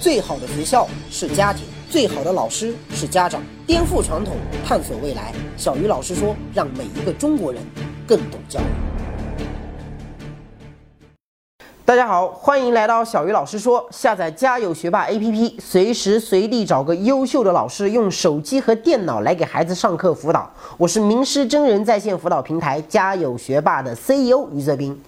[0.00, 3.42] 最好的学校是家庭，最好的老师是家长。
[3.66, 5.32] 颠覆传统，探索未来。
[5.56, 7.60] 小鱼老师说：“让每一个中国人
[8.06, 8.62] 更懂教育。”
[11.88, 13.82] 大家好，欢迎来到小鱼老师说。
[13.90, 20.50] 下载家有学霸 APP，随时随地找个优秀的老师，用手机和电脑来给孩子上课辅导。
[20.76, 25.00] 我是名师真人在线辅导平台家有学霸的 CEO 于泽斌。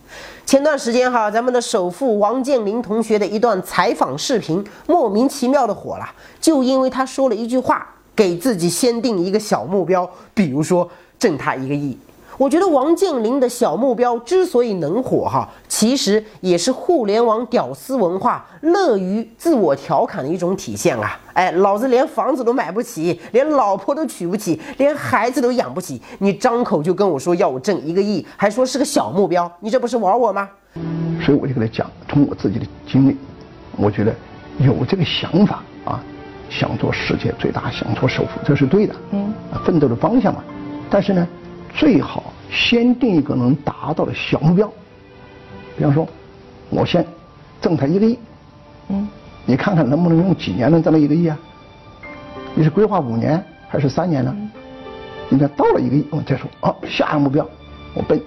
[0.46, 6.06] 前段时间哈，咱们的首富王健林同学的一段采访视频莫名其妙的火了，
[6.40, 10.88] 就因为他说了一句话，给自己先定一个小目标，比如说
[11.18, 11.98] 挣他一个亿。
[12.40, 21.20] 我觉得王健林的小目标之所以能火哈，其实也是互联网屌丝文化乐于自我调侃的一种体现啊！
[21.34, 30.48] 哎，老子连房子都买不起，连老婆都娶不起，连孩子都养不起，你张口就跟我说要我挣一个亿，还说是个小目标，你这不是玩我吗？
[31.22, 33.18] 所以我就跟他讲，从我自己的经历，
[33.76, 34.14] 我觉得
[34.60, 36.02] 有这个想法啊，
[36.48, 39.30] 想做世界最大，想做首富，这是对的，嗯，
[39.62, 40.42] 奋斗的方向嘛。
[40.88, 41.28] 但是呢。
[41.74, 44.70] 最好先定一个能达到的小目标，
[45.76, 46.06] 比方说，
[46.68, 47.06] 我先
[47.60, 48.18] 挣他一个亿，
[48.88, 49.08] 嗯，
[49.46, 51.38] 你看看能不能用几年能挣到一个亿啊？
[52.54, 54.34] 你是规划五年还是三年呢？
[55.28, 57.48] 你看到了一个亿，我们再说，哦，下一个目标，
[57.94, 58.20] 我奔。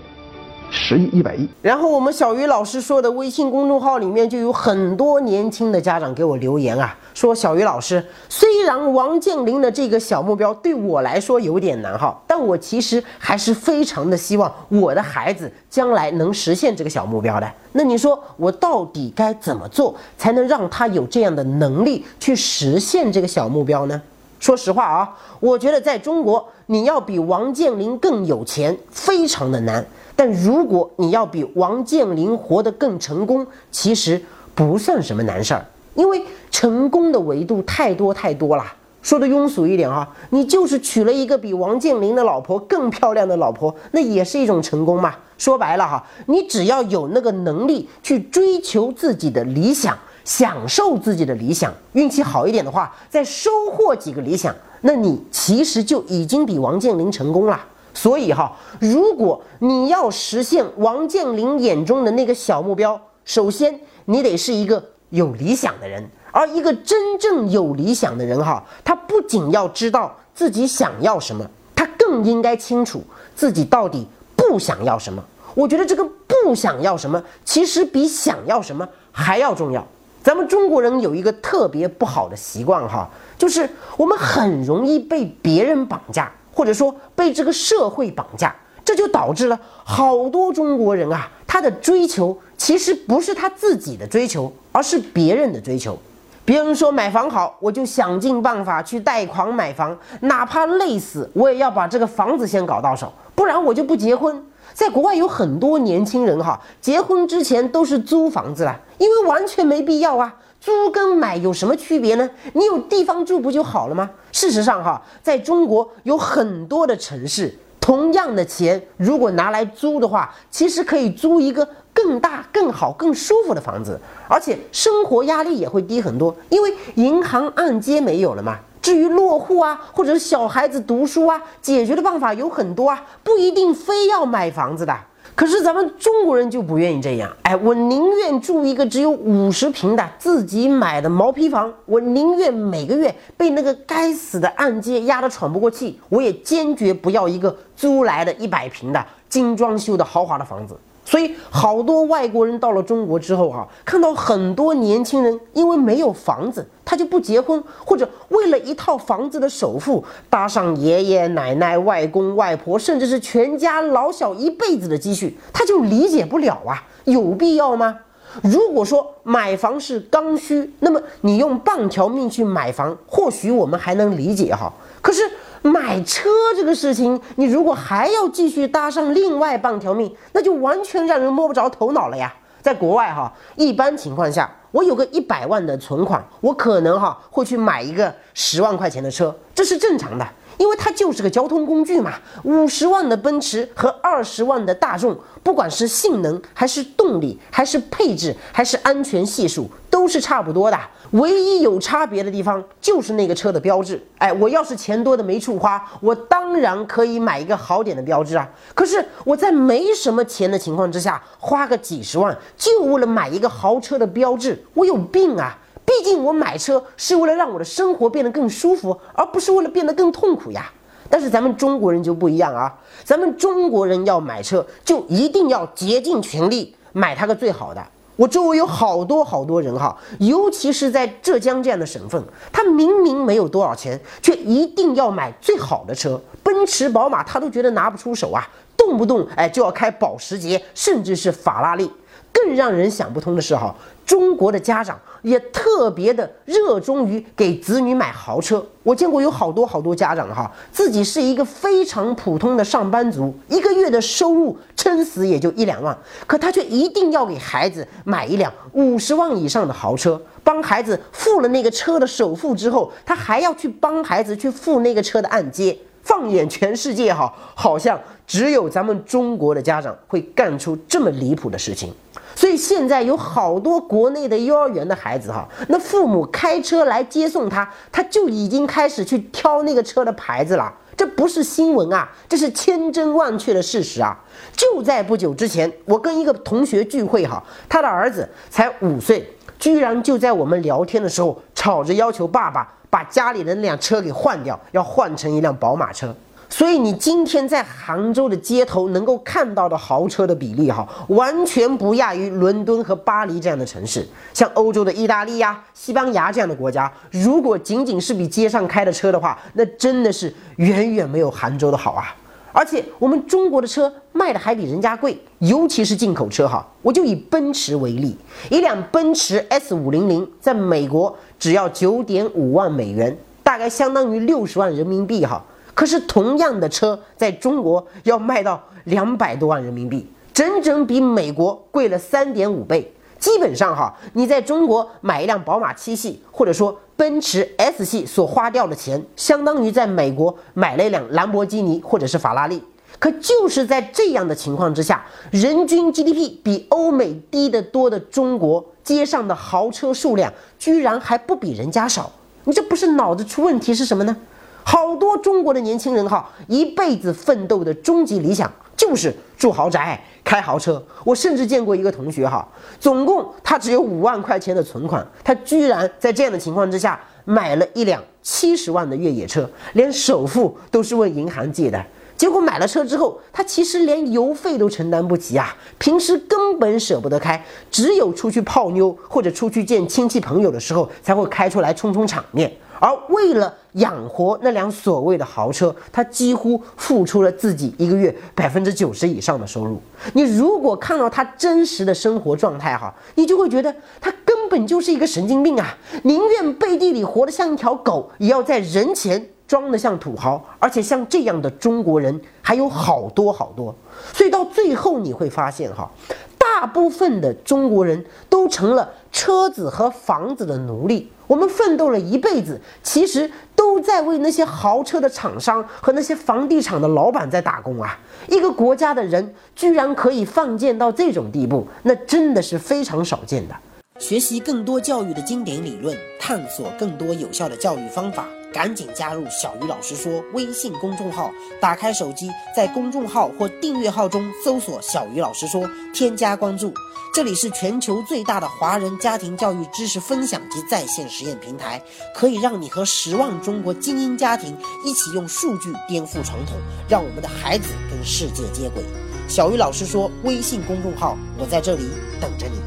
[0.76, 17.48] 十亿、一百亿，然后我们小鱼老师说的微信公众号里面就有很多年轻的家长给我留言啊，说小鱼老师，虽然王健林的这个小目标对我来说有点难哈，但我其实还是非常的希望我的孩子将来能实现这个小目标的。
[17.74, 24.02] 那你说我到底该怎么做才能让他有这样的能力去实现这个小目标呢？
[24.40, 29.86] 说实话啊，我觉得在中国你要比王健林更有钱，非常的难。
[30.16, 34.22] 但如果你要比王健林活得更成功，其实
[34.54, 38.64] 不算什么难事儿，因为成功的维度太多太多了。
[39.02, 45.14] 说的庸俗一点哈，你就是娶了一个比王健林的老婆更漂亮的老婆，那也是一种成功嘛。
[45.38, 57.60] 说白了哈，你只要有那个能力去追求自己的理想，享受自己的理想，运气好一点的话，再收获几个理想，那你其实就已经比王健林成功了。
[57.94, 66.04] 所以哈，如果你要实现王健林眼中的那个小目标，首先你得是一个有理想的人。
[66.32, 73.04] 而一个真正有理想的人哈，他不仅要知道自己想要什么，他更应该清楚
[73.36, 75.24] 自己到底不想要什么。
[75.54, 79.86] 我觉得这个不想要什么，其实比想要什么还要重要。
[80.24, 86.32] 咱们中国人有一个特别不好的习惯哈，就是我们很容易被别人绑架。
[86.54, 88.56] 或者说被这个社会绑架，
[88.86, 95.98] 这就导致了好多中国人啊，他的追求其实不是他自己的追求，而是别人的追求。
[96.46, 104.44] 别人说买房好，我就想尽办法去贷款买房，哪怕累死，我也要把这个房子先搞到手，不然我就不结婚。
[104.74, 110.36] 在国外有很多年轻人哈，结婚之前都是租房子了，因为完全没必要啊。
[110.64, 112.30] 租跟买有什么区别呢？
[112.54, 114.10] 你有地方住不就好了吗？
[114.32, 128.58] 事实上，哈，在中国有很多的城市，同样的钱如果拿来租的话，其实可以租一个更大、更好、更舒服的房子，而且生活压力也会低很多，因为银行按揭没有了嘛。
[128.82, 134.98] 至于落户啊，或者是小孩子读书啊，解决的办法有很多啊，不一定非要买房子的。
[135.36, 150.78] 可是咱们中国人就不愿意这样，哎，我宁愿住一个只有五十平的自己买的毛坯房，我宁愿每个月被那个该死的按揭压得喘不过气，我也坚决不要一个租来的一百平的精装修的豪华的房子。
[151.14, 168.00] 所以，好多外国人到了中国之后，哈，看到很多年轻人因为没有房子，他就不结婚，或者为了一套房子的首付，搭上爷爷奶奶、外公外婆，甚至是全家老小一辈子的积蓄，他就理解不了啊，有必要吗？
[168.42, 174.74] 如果说买房是刚需，那么你用半条命去买房，或许我们还能理解哈。
[175.00, 175.22] 可是。
[175.64, 182.34] 买车这个事情，你如果还要继续搭上另外半条命，那就完全让人摸不着头脑了呀。
[182.62, 190.28] 在国外哈，一般情况下，我有个一百万的存款，我可能哈会去买一个十万块钱的车，这是正常的，
[190.58, 192.14] 因为它就是个交通工具嘛。
[192.44, 200.80] 五十万的奔驰和二十万的大众，不管是性能还是动力，还是配置，还是安全系数，都是差不多的。
[201.12, 204.04] 唯一有差别的地方就是那个车的标志。
[204.18, 208.50] 哎，我要是钱多的没处花，我当然可以买一个好点的标志啊。
[208.74, 215.60] 可是我在没什么钱的情况之下，花个几十万就为了买一个豪车的标志，我有病啊！
[215.86, 220.72] 毕竟我买车是为了让我的生活变得更舒服，而不是为了变得更痛苦呀。
[221.10, 227.86] 但是咱们中国人就不一样啊，咱们中国人要买车就一定要竭尽全力买它个最好的。
[228.16, 238.48] 我周围有好多好多人哈，尤其是在浙江这样的省份，他明明没有多少钱，却一定要买最好的车，奔驰、宝马他都觉得拿不出手啊，
[238.78, 241.92] 动不动哎就要开保时捷，甚至是法拉利。
[242.32, 243.76] 更让人想不通的是哈，
[244.06, 248.66] 中国的家长也特别的热衷于给子女买豪车。
[248.84, 265.78] 我见过有好多好多家长哈，自己是一个非常普通的上班族，一个月的收入撑死也就一两万，可他却一定要给孩子买一辆五十万以上的豪车，帮孩子付了那个车的首付之后，他还要去帮孩子去付那个车的按揭。
[266.04, 271.92] 放眼全世界哈，好像只有咱们中国的家长会干出这么离谱的事情。
[272.36, 280.74] 所以现在有好多国内的幼儿园的孩子哈，那父母开车来接送他，他就已经开始去挑那个车的牌子了。
[280.96, 284.16] 这不是新闻啊，这是千真万确的事实啊！
[284.56, 289.28] 就在不久之前，我跟一个同学聚会哈，他的儿子才五岁，
[289.58, 296.14] 居然就在我们聊天的时候吵着要求爸爸把家里的那辆车给换掉，要换成一辆宝马车。
[296.50, 304.06] 所以你今天在杭州的街头能够看到的豪车的比例，哈，完全不亚于伦敦和巴黎这样的城市。
[304.34, 312.14] 像欧洲的意大利呀、西班牙这样的国家，如果仅仅是比街上开的车的话，那真的是远远没有杭州的好啊！
[312.54, 316.66] 而且我们中国的车卖的还比人家贵，尤其是进口车哈。
[316.82, 318.16] 我就以奔驰为例，
[318.50, 325.44] 一辆奔驰 S 五零零在美国只要九点五万美元，大概相当于六十万人民币哈。
[325.74, 332.94] 可是同样的车在中国要卖到两百多万人民币，整整比美国贵了三点五倍。
[333.24, 342.62] 基本上哈，你在中国买一辆宝马七系或者说奔驰 S 系所花掉的钱，相当于在美国买了一辆兰博基尼或者是法拉利。
[343.00, 352.12] 可就是在这样的情况之下，人均 GDP 比欧美低得多的中国，街上的豪车数量居然还不比人家少。
[352.44, 354.18] 你这不是脑子出问题是什么呢？
[354.66, 360.82] 好多中国的年轻人哈，一辈子奋斗的终极理想就是住豪宅、开豪车。
[361.04, 362.48] 我甚至见过一个同学哈，
[362.80, 371.86] 总共他只有五万块钱的存款，他居然在这样的情况之下买了一辆七十万的越野车，连首付都是问银行借的。
[372.16, 382.50] 结果买了车之后，他其实连油费都承担不起啊，平时根本舍不得开，只有出去泡妞或者出去见亲戚朋友的时候才会开出来充充场面。
[382.84, 389.82] 而为了养活那辆所谓的豪车，他几乎付出了自己一个月百分之九十以上的收入。
[390.12, 395.78] 你如果看到他真实的生活状态，哈，你就会觉得他根本就是一个神经病啊！
[396.04, 400.44] 宁愿背地里活得像一条狗，也要在人前装得像土豪。
[400.60, 403.74] 而且像这样的中国人还有好多好多。
[404.12, 405.90] 所以到最后你会发现，哈，
[406.38, 411.10] 大部分的中国人都成了车子和房子的奴隶。
[411.28, 417.98] 我们奋斗了一辈子，其实都在为那些豪车的厂商和那些房地产的老板在打工啊！
[418.28, 423.56] 一个国家的人居然可以放箭到这种地步，那真的是非常少见的。
[424.00, 428.26] 学习更多教育的经典理论，探索更多有效的教育方法。
[428.54, 436.72] 赶紧加入小鱼老师说微信公众号，打开手机，在公众号或订阅号中搜索“小鱼老师说”，添加关注。
[437.12, 441.82] 这里是全球最大的华人家庭教育知识分享及在线实验平台，
[442.14, 446.56] 可以让你和十万中国精英家庭一起用数据颠覆传统，
[446.88, 448.84] 让我们的孩子跟世界接轨。
[449.28, 451.90] 小鱼老师说微信公众号，我在这里
[452.22, 452.62] 等着你。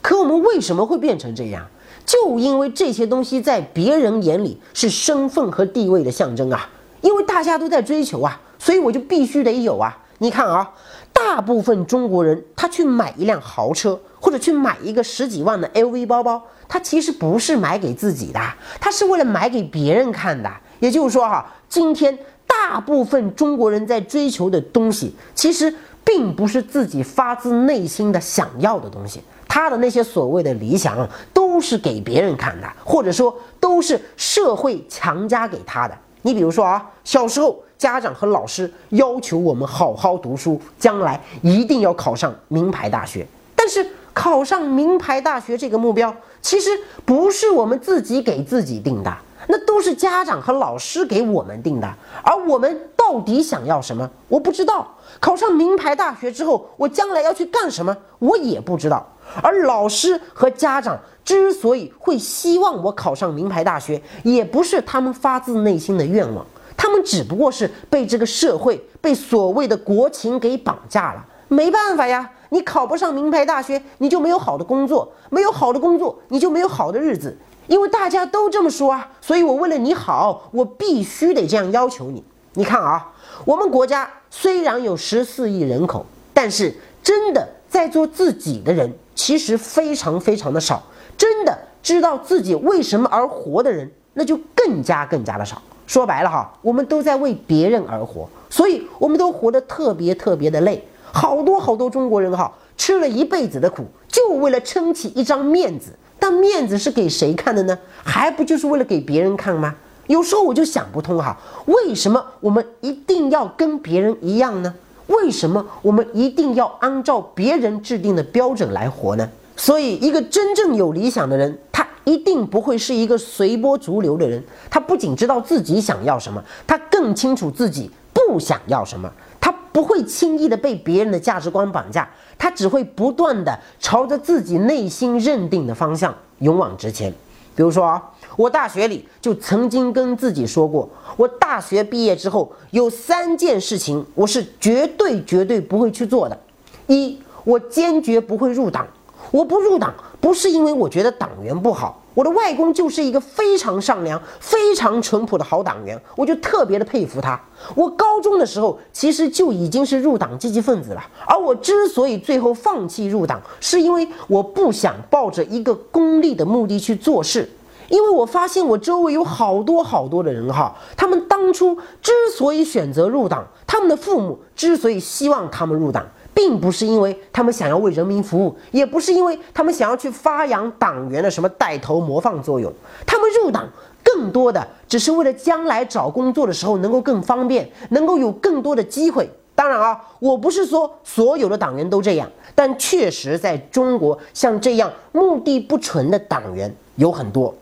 [0.00, 1.68] 可我们为什么会变成这样？
[2.08, 6.66] 就因为这些东西在别人眼里是身份和地位的象征啊，
[7.02, 9.94] 因为大家都在追求啊，所以我就必须得有啊。
[10.20, 10.72] 你看啊，
[11.12, 18.40] 大部分中国人他去买一辆豪车或者去买一个十几万的 LV 包包，他其实不是买给自己的，
[18.80, 20.50] 他是为了买给别人看的。
[20.80, 25.72] 也就是说哈，今天大部分中国人在追求的东西，其实
[26.02, 29.20] 并不是自己发自内心的想要的东西。
[29.58, 30.96] 他的那些所谓的理想，
[31.34, 35.98] 都是给别人看的，或者说都是社会强加给他的。
[36.22, 43.26] 你比如说啊，小时候家长和老师要求我们好好读书，将来一定要考上名牌大学。
[43.56, 46.70] 但是考上名牌大学这个目标，其实
[47.04, 49.12] 不是我们自己给自己定的，
[49.48, 51.94] 那都是家长和老师给我们定的。
[52.22, 54.86] 而我们到底想要什么，我不知道。
[55.18, 59.04] 考上名牌大学之后，我将来要去干什么，我也不知道。
[59.42, 66.44] 而老师和家长之所以会希望我考上名牌大学，也不是他们发自内心的愿望，
[66.76, 71.24] 他们只不过是被这个社会、被所谓的国情给绑架了。
[71.48, 77.36] 没办法呀，你考不上名牌大学，你就没有好的工作，没有好的工作，你就没有好的日子。
[77.66, 82.24] 因为大家都这么说啊，所以我为了你好，我必须得这样要求你。
[82.54, 83.12] 你看啊，
[83.44, 90.80] 我们国家虽然有十四亿人口，但是真的在做自己的人其实非常非常的少，
[91.16, 95.60] 真的知道自己为什么而活的人那就更加更加的少。
[95.88, 100.86] 说白了哈，我们都在为别人而活，所以我们都活得特别特别的累。
[101.10, 105.90] 好多好多中国人哈，吃了一辈子的苦，就为了撑起一张面子。
[106.20, 107.76] 但面子是给谁看的呢？
[108.04, 109.74] 还不就是为了给别人看吗？
[110.06, 114.72] 有时候我就想不通哈，为什么我们一定要跟别人一样呢？
[115.08, 119.28] 为什么我们一定要按照别人制定的标准来活呢？
[119.56, 124.42] 所以，一个真正有理想的人，他一定不会是一个随波逐流的人。
[124.70, 129.10] 他不仅知道自己想要什么，他更清楚自己不想要什么。
[129.40, 137.12] 他不会轻易的被别人的价值观绑架，他只会不断的朝着自己内心认定的方向勇往直前。
[137.56, 138.02] 比如说啊，
[138.38, 146.38] 我大学里就曾经跟自己说过，我大学毕业之后有三件事情我是绝对绝对不会去做的。
[146.86, 148.86] 一，我坚决不会入党。
[149.32, 152.00] 我不入党，不是因为我觉得党员不好。
[152.14, 157.38] 我的外公就是一个非常善良、非常淳朴的好党员，我就特别的佩服他。
[157.74, 167.50] 我高中的时候其实就已经是入党积极分子了，而我之所以最后放弃入党，是因为我不想抱着一个功利的目的去做事。
[167.88, 176.06] 因为我发现我周围有好多好多的人哈，他们当初之所以选择入党，他们的父母之所以希望他们入党。
[176.34, 182.72] 并不是因为他们想要为人民服务，也不是因为他们想要去发扬党员的什么带头模范作用。
[183.04, 183.68] 他们入党
[184.04, 189.28] 更多的只是为了将来找工作的时候能够更方便，能够有更多的机会。
[189.56, 197.52] 当然啊，我不是说所有的党员都这样，但确实在中国像这样目的不纯的党员有很多。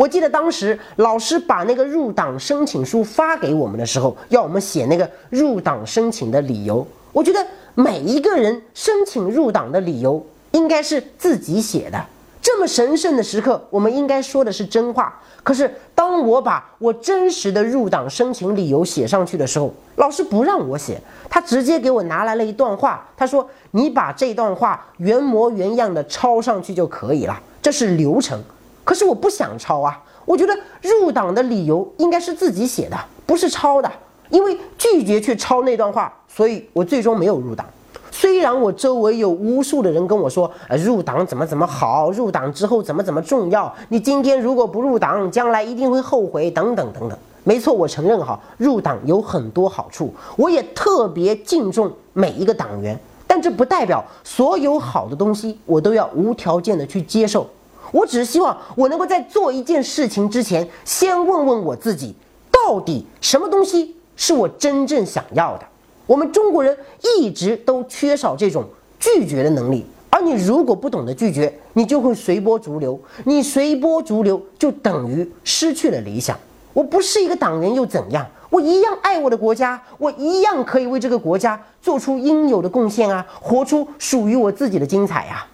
[0.00, 6.86] 我记得当时老师把那个入党申请书发给我们的时候，要我们写那个入党申请的理由。
[7.12, 7.46] 我觉得。
[7.76, 12.04] 每一个人申请入党的理由应该是自己写的。
[12.42, 15.18] 这么神圣的时刻，我们应该说的是真话。
[15.44, 23.08] 可是，当我把我真实的入党申请理由写上去的时候，老师不让我写，他直接给我拿来了一段话。
[23.16, 28.42] 他说：“你把这段话原模原样的抄上去就可以了，这是流程。”
[28.90, 33.88] 可是我不想抄啊，我觉得入党的理由应该是自己写的，不是抄的。
[34.30, 37.64] 因为拒绝去抄那段话，所以我最终没有入党。
[38.10, 47.16] 虽然我周围有无数的人跟我说，呃，入党怎么怎么好，入党之后怎么怎么重要，你今天如果不入党，将来一定会后悔，等等等等。
[47.44, 57.46] 没错，我承认哈，入党有很多好处，我也特别敬重每一个党员，但这不代表所有好的东西我都要无条件的去接受。
[57.92, 62.14] 我只是希望我能够在做一件事情之前，先问问我自己，
[62.50, 63.96] 到底什么东西。
[64.22, 65.64] 是我真正想要的。
[66.06, 66.76] 我们中国人
[67.16, 68.62] 一直都缺少这种
[68.98, 73.00] 拒绝的能力，而你如果不懂得拒绝，你就会随波逐流。
[73.24, 76.38] 你随波逐流，就等于失去了理想。
[76.74, 78.26] 我不是一个党员又怎样？
[78.50, 85.46] 我一样爱我的国家，我一样可以为这个国家做出应有的贡献啊，活出属于我自己的精彩呀。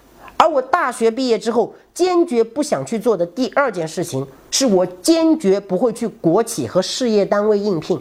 [0.47, 8.01] 而我大学毕业之后，坚决不想去做的第二件事情，是我坚决不会去国企和事业单位应聘。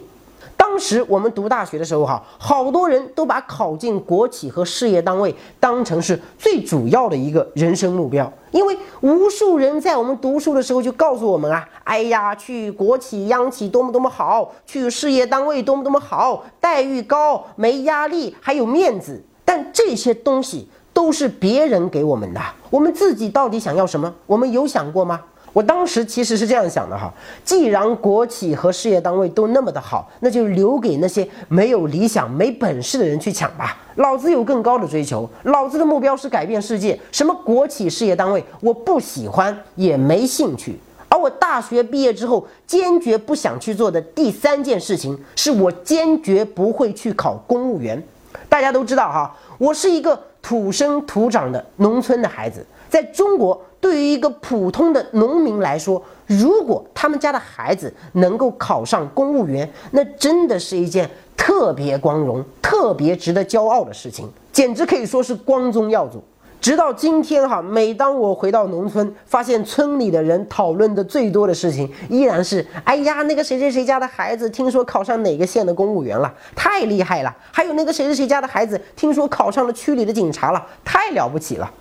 [0.56, 19.24] 当时我们读大学的时候，哈，好多人都把考进国企和事业单位当成是最主要的一个人生目标，因为无数人在我们读书的时候就告诉我们啊，哎呀，去国企、央企多么多么好，去事业单位多么多么好，待遇高，没压力，还有面子。
[19.48, 24.12] 但这些东西都是别人给我们的，我们自己到底想要什么？
[24.26, 25.20] 我们有想过吗？
[25.52, 33.78] 我当时其实是这样想的哈，既然国企和事业单位都那么的好，那就留给那些没有理想、没本事的人去抢吧。
[33.96, 36.98] 老子有更高的追求，老子的目标是改变世界。
[37.12, 40.80] 什么国企、事业单位，我不喜欢，也没兴趣。
[41.10, 48.02] 而我大学毕业之后，坚决不想去做的第三件事情，是我坚决不会去考公务员。
[48.50, 53.60] 大家都知道哈，我是一个土生土长的农村的孩子，在中国。
[53.82, 66.24] 对于一个普通的农民来说，如果他们家的孩子能够考上公务员，那真的是一件特别光荣、特别值得骄傲的事情，简直可以说是光宗耀祖。
[66.66, 81.72] 直到今天哈，每当我回到农村，发现村里的人讨论的最多的事情，依然是：哎呀，那个谁谁谁家的孩子听说考上哪个县的公务员了，太厉害了；还有那个谁谁谁家的孩子听说考上了区里的警察了，太了不起了。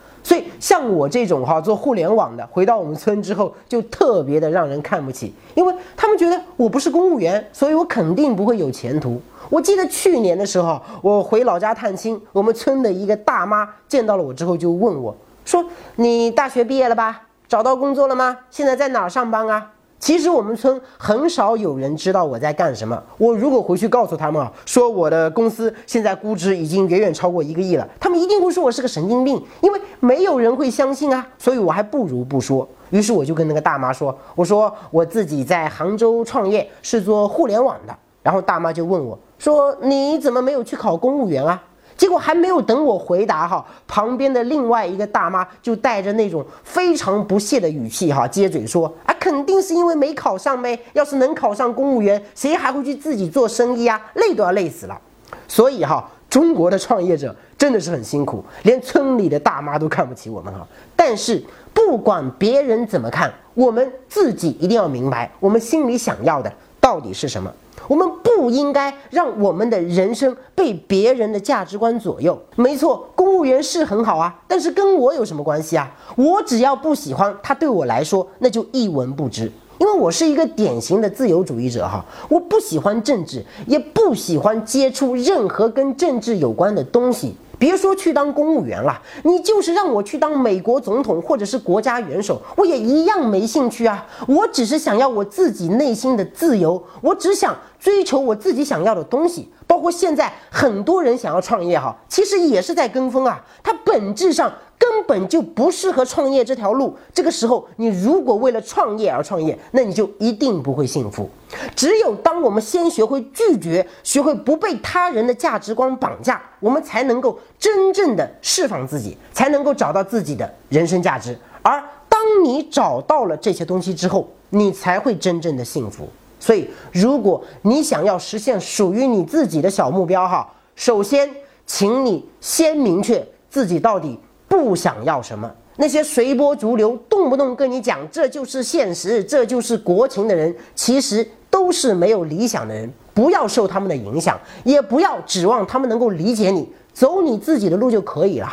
[0.65, 9.21] 像我这种哈做互联网的，回到我们村之后，就特别的让人看不起，因为他们觉得我不是公务员，所以我肯定不会有前途。
[9.51, 15.63] 我记得去年的时候，我回老家探亲，我们村的一个大妈见到了我之后，就问我说
[15.97, 17.21] ：“你大学毕业了吧？
[17.47, 18.39] 找到工作了吗？
[18.51, 19.73] 现在在哪儿上班啊？”
[20.05, 23.03] 其实我们村很少有人知道我在干什么。
[23.17, 31.27] 我如果回去告诉他们啊，说我的公司现在估值已经远远超过一个亿了，他们一定会说我是个神经病，因为没有人会相信啊。
[31.39, 32.69] 所以我还不如不说。
[32.91, 39.19] 于是我就跟那个大妈说：“我说我自己在杭州创业，是做互联网的。”然后大妈就问我。
[39.39, 41.63] 说你怎么没有去考公务员啊？
[41.97, 50.79] 结果还没有等我回答哈，旁边的另外一个大妈就带着那种非常不屑的语气哈，接嘴说啊，肯定是因为没考上呗。
[50.93, 54.01] 要是能考上公务员，谁还会去自己做生意啊？
[54.15, 55.01] 累都要累死了。
[55.47, 60.67] 所以哈，中国的创业者真的是很辛苦，连村里的大妈都看不起我们哈。
[60.97, 66.53] 但是不管别人怎么看，我们自己一定要明白，我们心里想要的
[66.85, 67.51] 到底是什么。
[67.89, 72.39] 我们不应该让我们的人生被别人的价值观左右。
[72.57, 75.91] 没错，公务员是很好啊，但是跟我有什么关系啊？
[76.15, 79.51] 我只要不喜欢他，对我来说那就一文不值。
[79.79, 87.35] 因为我是一个典型的自由主义者哈，我不喜欢政治，也不喜欢接触任何跟政治有关的东西。
[87.59, 94.07] 别说去当公务员了，你就是让我去当美国总统或者是国家元首，我也一样没兴趣啊！
[94.27, 99.51] 我只是想要我自己内心的自由，我只想追求我自己想要的东西。
[99.67, 104.53] 包括现在很多人想要创业哈，其实也是在跟风啊，它本质上。
[104.85, 106.95] 根本就不适合创业这条路。
[107.15, 111.27] 这个时候，你如果为了创业而创业，那你就一定不会幸福。
[111.75, 121.35] 只有当我们先学会拒绝，学会不被他人的价值观绑架，我们才能够真正的释放自己，才能够找到自己的人生价值。
[121.63, 126.07] 而当你找到了这些东西之后，你才会真正的幸福。
[126.39, 131.31] 所以，如果你想要实现属于你自己的小目标，哈，首先，
[131.65, 134.21] 请你先明确自己到底。
[134.57, 135.51] 不想要什么？
[135.77, 142.89] 那些随波逐流、动不动跟你讲这就是现实、这就是国情的人，其实都是没有理想的人。
[143.13, 148.49] 不要受他们的影响，也不要指望他们能够理解你，走你自己的路就可以了。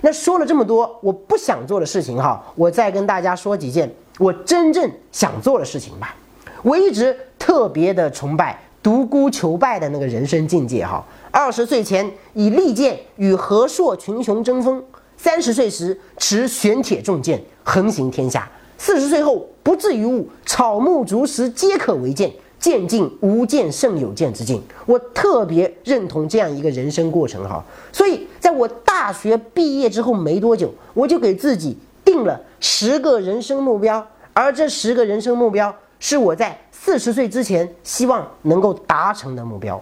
[0.00, 6.14] 那说了这么多我不想做的事情哈，我再跟大家说几件我真正想做的事情吧。
[6.62, 11.04] 我一直特别的崇拜独孤求败的那个人生境界哈。
[11.30, 14.82] 二十岁前以利剑与和硕群雄争锋。
[15.22, 24.60] 三十岁时持玄铁重剑横行天下，四十岁后不至于物，草木竹石皆可为剑，剑尽无剑胜有剑之境。
[24.84, 39.80] 我特别认同这样一个人生过程哈，所以在我大学毕业之后没多久，我就给自己定了十个人生目标，而这十个人生目标是我在四十岁之前希望能够达成的目标。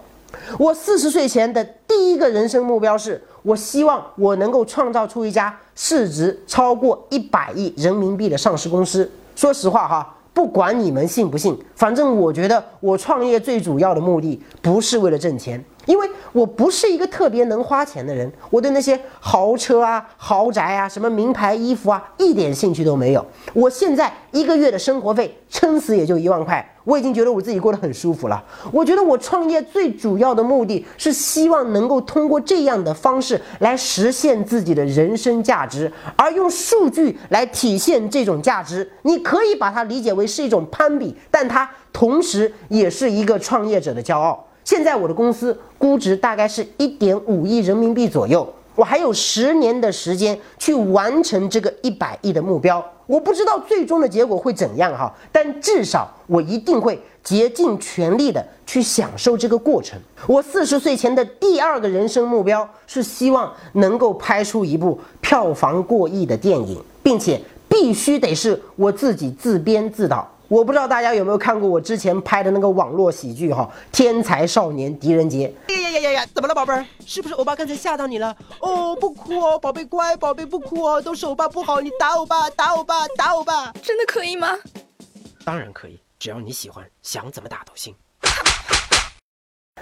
[0.57, 9.09] 我四十岁前的第一个人生目标是，我希望我能够创造出一家市值超过一百亿人民币的上市公司。
[9.35, 15.63] 说实话哈，不管你们信不信，反正我觉得我创业最主要的目的不是为了挣钱。
[15.85, 23.25] 因为我不是一个特别能花钱的人，我对那些豪车啊、豪宅啊、什么名牌衣服啊，一点兴趣都没有。
[23.53, 28.43] 我现在一个月的生活费，撑死也就一万块，我已经觉得我自己过得很舒服了。
[28.71, 44.47] 我觉得我创业最主要的目的是希望能够通过这样的方式来实现自己的人生价值，而用数据来体现这种价值，你可以把它理解为是一种攀比，但它同时也是一个创业者的骄傲。
[44.63, 52.83] 现在我的公司估值大概是一点五亿人民币左右，我还有十年的时间去完成这个一百亿的目标。
[53.07, 59.99] 我不知道最终的结果会怎样哈，但至少我一定会竭尽全力的去享受这个过程。
[60.27, 70.25] 我四十岁前的第二个人生目标是希望能够拍出一部票房过亿的电影，并且必须得是我自己自编自导。
[70.51, 75.47] 我不知道大家有没有看过我之前拍的那个网络喜剧哈，《天才少年狄仁杰》。
[75.73, 76.27] 呀呀呀呀呀！
[76.35, 76.85] 怎么了，宝贝儿？
[77.05, 78.35] 是不是欧巴刚才吓到你了？
[78.59, 84.57] 哦，不哭哦，宝贝乖，宝贝不哭哦，都是欧巴不好，你打欧巴，打欧巴，打欧巴，真的可以吗？
[85.45, 87.95] 当然可以，只要你喜欢，想怎么打都行。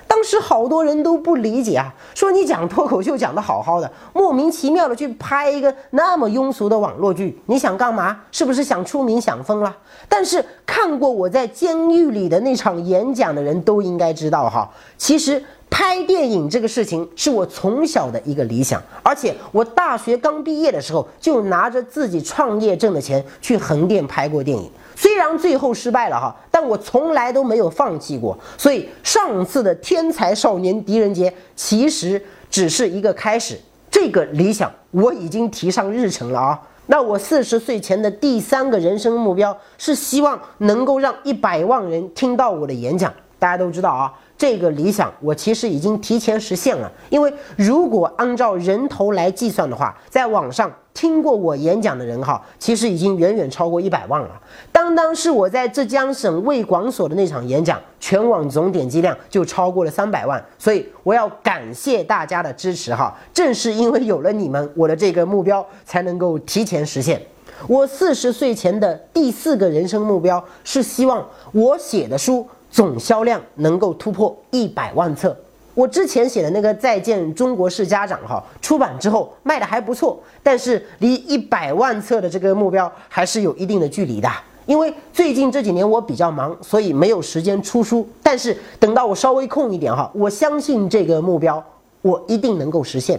[0.08, 8.20] 当时好多人都不理解啊，说你讲脱口秀讲得好好的，莫名其妙的去拍一个那么庸俗的网络剧，你想干嘛？
[8.32, 9.76] 是不是想出名想疯了？
[10.08, 24.70] 但是看过我在监狱里的那场演讲的人都应该知道哈，其实拍电影这个事情是我从小的一个理想，而且我大学刚毕业的时候就拿着自己创业挣的钱去横店拍过电影。
[25.00, 28.38] 虽然最后失败了哈，但我从来都没有放弃过。
[28.58, 33.58] 所以上次的天才少年狄仁杰其实只是一个开始，
[33.90, 36.62] 这个理想我已经提上日程了啊。
[36.88, 43.14] 那我四十岁前的第三个人生目标是希望能够让一百万人听到我的演讲。
[43.40, 44.14] 大家都知道啊。
[44.38, 54.30] 这个理想我其实已经提前实现了，因为如果按照人头来计算的话，在网上听过我演讲的人哈，其实已经远远超过一百万了。
[54.70, 60.44] 当当是我在浙江省卫广所的那场演讲，全网总点击量就超过了三百万。
[60.58, 67.22] 所以我要感谢大家的支持哈，正是因为有了你们，我的这个目标才能够提前实现。
[67.66, 72.46] 我四十岁前的第四个人生目标是希望我写的书。
[72.72, 75.36] 总销量能够突破一百万册。
[75.80, 84.30] 我之前写的那个《再见中国式家长》哈，出版之后卖的还不错，但是离一百万册的这个目标还是有一定的距离的。
[84.66, 88.06] 因为最近这几年我比较忙，所以没有时间出书。
[88.22, 91.64] 但是等到我稍微空一点哈，我相信这个目标
[92.02, 93.18] 我一定能够实现。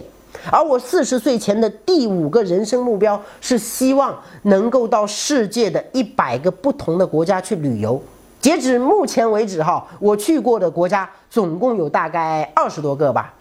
[0.51, 7.99] 而我四十岁前的第五个人生目标是希望能够到世界的一百个不同的国家去旅游。
[8.41, 13.31] 截止目前为止，哈，我去过的国家总共有大概二十多个吧。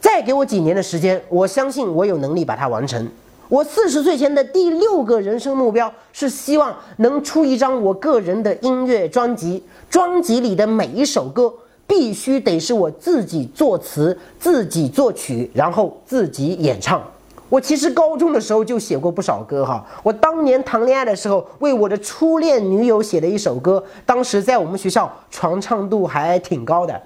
[0.00, 3.06] 再给我几年的时间，我相信我有能力把它完成。
[3.50, 11.52] 我四十岁前的第六个人生目标是希望能出一张我个人的音乐专辑，专辑里的每一首歌
[11.86, 17.02] 必须得是我自己作词、自己作曲，然后自己演唱。
[17.50, 19.84] 我其实高中的时候就写过不少歌哈。
[20.02, 26.98] 我当年谈恋爱的时候，为我的初恋女友写的一首歌，当时在我们学校传唱度还挺高的。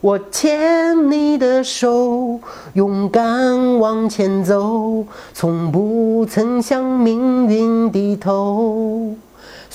[0.00, 2.38] 我牵你的手，
[2.72, 9.14] 勇敢往前走，从不曾向命运低头。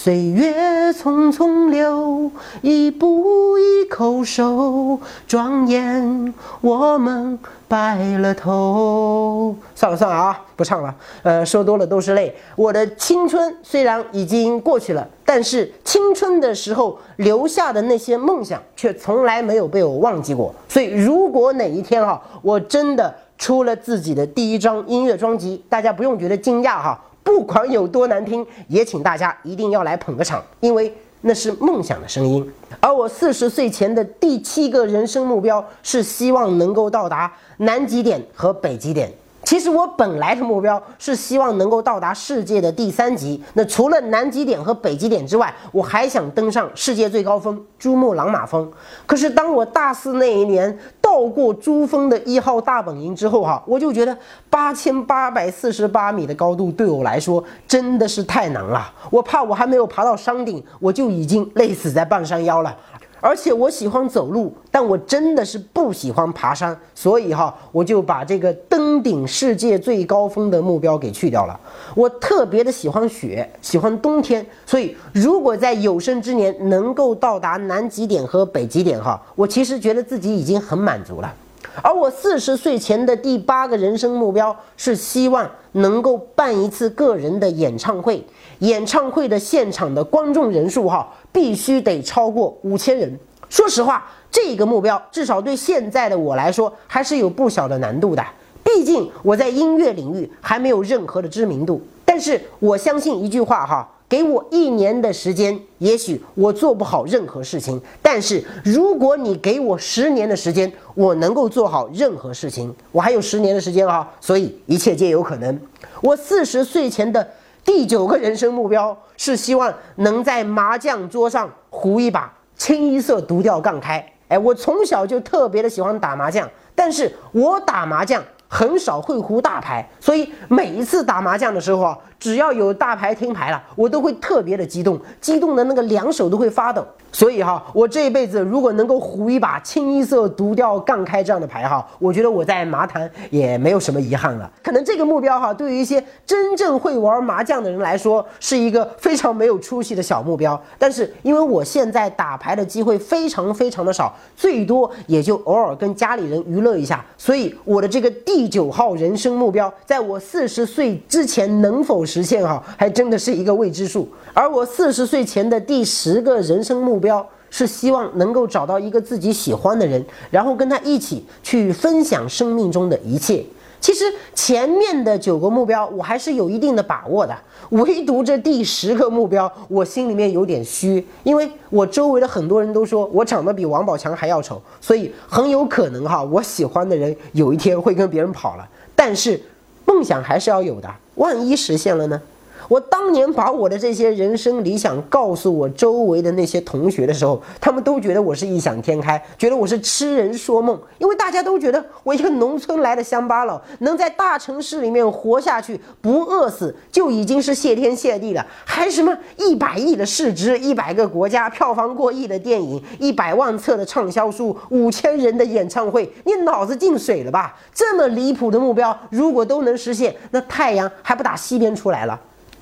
[0.01, 2.31] 岁月匆匆流，
[2.61, 9.53] 一步一叩首，转眼我们白了头。
[9.75, 10.95] 算了算了啊，不唱了。
[11.23, 12.33] 呃，说多了都是泪。
[12.55, 20.55] 我的青春虽然已经过去了，但是青春的时候留下的那些梦想，却从来没有被我忘记过。
[20.69, 26.97] 所以，如果哪一天哈，我真的出了自己的第一张音乐专辑，大家不用觉得惊讶哈。
[27.29, 32.51] 不管有多难听，也请大家一定要来捧个场，因为那是梦想的声音。
[32.79, 39.13] 而我四十岁前的第七个人生目标是希望能够到达南极点和北极点。
[39.49, 43.43] 其实我本来的目标是希望能够到达世界的第三极。
[43.55, 48.71] 那除了南极点和北极点之外，我还想登上世界最高峰珠穆朗玛峰。
[49.07, 54.15] 可是当我大四那一年到过珠峰的一号大本营之后，哈，我就觉得
[54.51, 58.93] 八千八百四十八米的高度对我来说真的是太难了。
[59.09, 62.77] 我怕我还没有爬到山顶，我就已经累死在半山腰了。
[63.21, 71.59] 而且我喜欢走路，但我真的是不喜欢爬山，所以哈，我就把这个登顶世界最高峰的目标给去掉了。
[71.95, 81.33] 我特别的喜欢雪，喜欢冬天，所以如果在有生之年能够到达南极点和北极点哈，我其实觉得自己已经很满足了。
[81.81, 88.23] 而我四十岁前的第八个人生目标是希望能够办一次个人的演唱会，
[88.59, 91.07] 演唱会的现场的观众人数哈。
[91.31, 93.17] 必须得超过五千人。
[93.49, 98.25] 说实话，这个目标至少对现在的我来说还是有不小的难度的。
[98.63, 101.79] 毕竟我在音乐领域还没有任何的知名度。
[102.03, 107.79] 但是我相信一句话哈，给我一年的时间，也许我做不好任何事情。
[108.01, 112.73] 但是如果你给我十年的时间，我能够做好任何事情。
[112.91, 115.57] 我还有十年的时间啊，所以一切皆有可能。
[116.01, 117.25] 我四十岁前的。
[117.65, 124.03] 第九个人生目标是希望能在麻将桌上胡一把，清一色独钓杠开。
[124.27, 136.85] 哎，我从小就特别的喜欢打麻将，但是我打麻将很少会胡大牌，所以每一次打麻将的时候啊，只要有大牌听牌了，我都会特别的激动，激动的那个两手都会发抖。
[137.11, 144.51] 所以哈，我这一辈子如果能够胡一把清一色独钓杠开这样的牌哈，我觉得我在麻坛也没有什么遗憾了。
[144.61, 150.61] 可能这个目标哈，对于一些真正会玩麻将的人来说，是一个非常没有出息的小目标。
[150.77, 164.09] 但是因为我现在打牌的机会非常非常的少，最多也就偶尔跟家里人娱乐一下，所以我的这个第九号人生目标，在我四十岁之前能否实现哈，还真的是一个未知数。
[164.33, 173.45] 而我四十岁前的第十个人生目标是希望能够找到一个自己喜欢的人，然后跟他一起去分享生命中的一切。
[173.81, 174.03] 其实
[174.35, 177.33] 前面的九个目标我还是有一定的把握的，
[177.69, 188.67] 唯独这第十个目标，我心里面有点虚，因为我周围的很多人都说我长得比王宝强还要丑，所以很有可能哈，我喜欢的人有一天会跟别人跑了。
[188.93, 189.41] 但是
[189.85, 192.21] 梦想还是要有的，万一实现了呢？
[192.69, 200.79] 我当年把我的这些人生理想告诉我周围的那些同学的时候，他们都觉得我是异想天开，觉得我是痴人说梦。
[200.99, 217.57] 因为大家都觉得我一个农村来的乡巴佬，能在大城市里面活下去不饿死就已经是谢天谢地了， 还什么一百亿的市值、一百个国家、票房过亿的电影、一百万册的畅销书、五千人的演唱会，你脑子进水了吧？
[217.73, 222.19] 这么离谱的目标，如果都能实现，那太阳还不打西边出来了？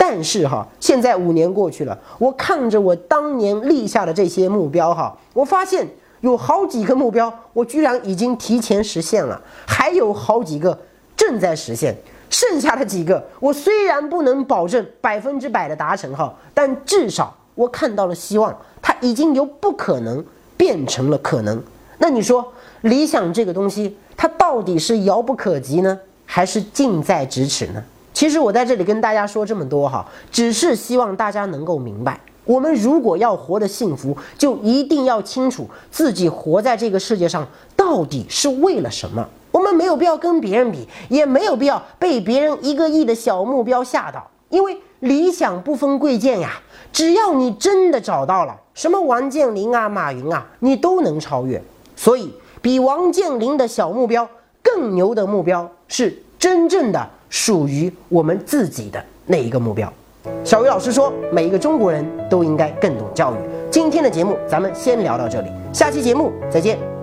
[0.09, 5.85] 但是哈，现在五年过去了，我看着我当年立下的这些目标哈，我发现
[6.21, 10.79] 有好几个目标我居然已经提前实现了，还有好几个
[11.17, 11.93] 正在实现，
[12.29, 20.23] 剩下的几个我虽然不能保证百分之百的达成哈，但至少我看到了希望，它已经由不可能
[20.55, 21.61] 变成了可能。
[21.97, 27.83] 那你说理想这个东西，它到底是遥不可及呢，还是近在咫尺呢？
[28.17, 39.23] 其实我在这里跟大家说这么多哈，只是希望大家能够明白，我们如果要活得幸福，就一定要清楚自己活在这个世界上到底是为了什么。
[39.51, 46.59] 我们没有必要跟别人比，也没有必要被别人一个亿的小目标吓到，因为理想不分贵贱呀。
[46.91, 51.63] 只要你真的找到了，什么王健林啊、马云啊，你都能超越。
[51.95, 54.27] 所以，比王健林的小目标
[54.63, 57.11] 更牛的目标是真正的。
[57.29, 59.91] 属于我们自己的那一个目标。
[60.43, 63.37] 小鱼老师说，每一个中国人都应该更懂教育。
[63.69, 66.96] 今天的节目咱们先聊到这里，下期节目再见。